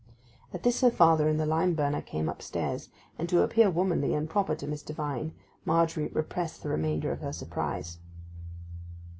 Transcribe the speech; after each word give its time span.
At 0.51 0.63
this 0.63 0.81
moment 0.81 0.93
her 0.95 0.97
father 0.97 1.27
and 1.29 1.39
the 1.39 1.45
lime 1.45 1.75
burner 1.75 2.01
came 2.01 2.27
upstairs; 2.27 2.89
and 3.19 3.29
to 3.29 3.43
appear 3.43 3.69
womanly 3.69 4.15
and 4.15 4.27
proper 4.27 4.55
to 4.55 4.65
Mr. 4.65 4.95
Vine, 4.95 5.35
Margery 5.63 6.07
repressed 6.07 6.63
the 6.63 6.69
remainder 6.69 7.11
of 7.11 7.19
her 7.21 7.31
surprise. 7.31 7.99